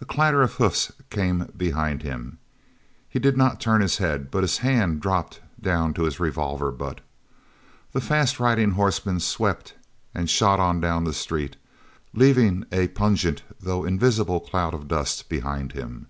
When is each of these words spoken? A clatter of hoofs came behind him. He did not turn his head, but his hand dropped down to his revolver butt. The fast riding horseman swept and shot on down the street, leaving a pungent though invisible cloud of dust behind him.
A 0.00 0.04
clatter 0.04 0.42
of 0.42 0.54
hoofs 0.54 0.90
came 1.10 1.52
behind 1.56 2.02
him. 2.02 2.38
He 3.08 3.20
did 3.20 3.36
not 3.36 3.60
turn 3.60 3.82
his 3.82 3.98
head, 3.98 4.28
but 4.28 4.42
his 4.42 4.58
hand 4.58 5.00
dropped 5.00 5.38
down 5.60 5.94
to 5.94 6.02
his 6.02 6.18
revolver 6.18 6.72
butt. 6.72 7.02
The 7.92 8.00
fast 8.00 8.40
riding 8.40 8.72
horseman 8.72 9.20
swept 9.20 9.74
and 10.12 10.28
shot 10.28 10.58
on 10.58 10.80
down 10.80 11.04
the 11.04 11.12
street, 11.12 11.54
leaving 12.12 12.66
a 12.72 12.88
pungent 12.88 13.44
though 13.60 13.84
invisible 13.84 14.40
cloud 14.40 14.74
of 14.74 14.88
dust 14.88 15.28
behind 15.28 15.70
him. 15.70 16.08